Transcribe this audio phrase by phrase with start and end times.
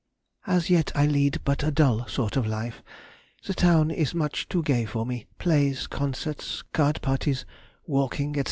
[0.47, 2.81] As yet I lead but a dull sort of life;
[3.45, 7.45] the town is much too gay for me—plays, concerts, card parties,
[7.85, 8.39] walking, &c.